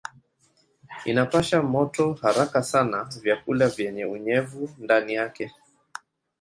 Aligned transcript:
Inapasha 1.05 1.61
moto 1.61 2.13
haraka 2.21 2.63
sana 2.63 3.03
vyakula 3.23 3.69
vyenye 3.69 4.05
unyevu 4.05 4.69
ndani 4.79 5.13
yake. 5.13 5.51